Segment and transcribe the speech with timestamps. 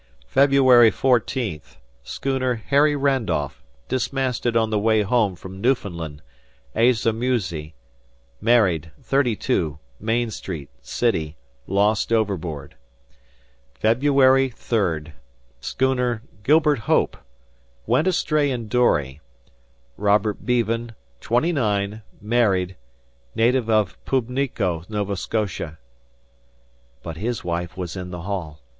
[0.25, 1.75] "February 14th.
[2.01, 6.23] Schooner Harry Randolph dismasted on the way home from Newfoundland;
[6.75, 7.73] Asa Musie,
[8.41, 11.37] married, 32, Main Street, City,
[11.67, 12.73] lost overboard.
[13.75, 15.11] "February 23d.
[15.59, 17.15] Schooner Gilbert Hope;
[17.85, 19.21] went astray in dory,
[19.97, 22.75] Robert Beavon, 29, married,
[23.35, 25.77] native of Pubnico, Nova Scotia."
[27.03, 28.61] But his wife was in the hall.